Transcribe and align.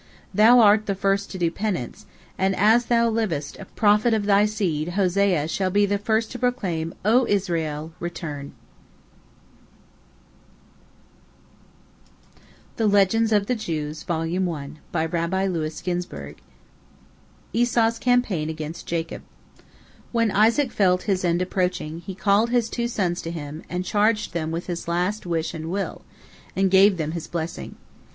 Thou 0.33 0.57
art 0.61 0.87
the 0.87 0.95
first 0.95 1.29
to 1.29 1.37
do 1.37 1.51
penance, 1.51 2.07
and 2.35 2.55
as 2.55 2.85
thou 2.87 3.07
livest, 3.07 3.59
a 3.59 3.65
prophet 3.65 4.15
of 4.15 4.25
thy 4.25 4.47
seed, 4.47 4.93
Hosea, 4.97 5.47
shall 5.47 5.69
be 5.69 5.85
the 5.85 5.99
first 5.99 6.31
to 6.31 6.39
proclaim, 6.39 6.95
'O 7.05 7.27
Israel, 7.27 7.93
return.'" 7.99 8.51
ESAU'S 12.79 13.29
CAMPAIGN 17.99 18.49
AGAINST 18.49 18.87
JACOB 18.87 19.21
When 20.11 20.31
Isaac 20.31 20.71
felt 20.71 21.03
his 21.03 21.23
end 21.23 21.41
approaching, 21.43 21.99
he 21.99 22.15
called 22.15 22.49
his 22.49 22.69
two 22.71 22.87
sons 22.87 23.21
to 23.21 23.29
him, 23.29 23.61
and 23.69 23.85
charged 23.85 24.33
them 24.33 24.49
with 24.49 24.65
his 24.65 24.87
last 24.87 25.27
wish 25.27 25.53
and 25.53 25.69
will, 25.69 26.01
and 26.55 26.71
gave 26.71 26.97
them 26.97 27.11
his 27.11 27.27
blessing. 27.27 27.75